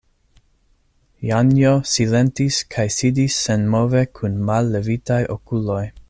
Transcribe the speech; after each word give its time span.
Janjo 1.31 1.73
silentis 1.91 2.57
kaj 2.75 2.87
sidis 2.97 3.37
senmove 3.49 4.05
kun 4.21 4.43
mallevitaj 4.51 5.23
okuloj. 5.39 5.83